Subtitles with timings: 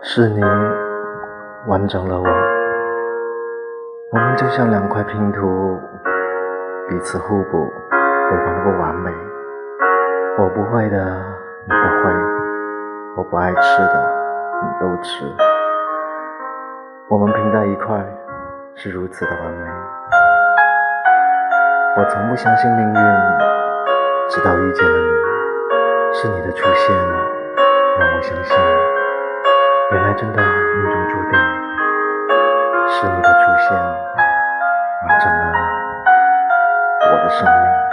[0.00, 0.40] 是你
[1.66, 2.26] 完整了我，
[4.12, 5.76] 我们就像两块拼图，
[6.88, 7.68] 彼此互补，
[8.30, 9.10] 对方都不完美。
[10.38, 11.04] 我不会的，
[11.66, 12.10] 你都会；
[13.16, 14.12] 我不爱吃的，
[14.62, 15.24] 你都吃。
[17.08, 17.98] 我们拼在一块，
[18.76, 19.68] 是如此的完美。
[21.96, 22.94] 我从不相信命运，
[24.30, 26.96] 直到遇见了你，是你的出现
[27.98, 28.77] 让我相信。
[30.18, 31.38] 真的命中注定
[32.88, 33.78] 是你的出现
[35.06, 35.52] 完整了
[37.08, 37.87] 我的生命。